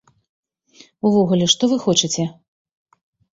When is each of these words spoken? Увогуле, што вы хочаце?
Увогуле, 1.09 1.45
што 1.55 1.63
вы 1.75 1.79
хочаце? 1.85 2.27